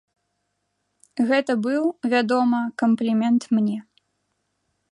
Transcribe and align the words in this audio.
Гэта 1.31 1.51
быў, 1.67 1.83
вядома, 2.13 2.59
камплімент 2.83 3.41
мне. 3.59 3.77